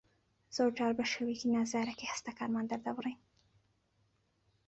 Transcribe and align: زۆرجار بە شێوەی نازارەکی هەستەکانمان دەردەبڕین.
زۆرجار 0.55 0.91
بە 0.97 1.05
شێوەی 1.11 1.51
نازارەکی 1.55 2.09
هەستەکانمان 2.11 2.65
دەردەبڕین. 2.71 3.19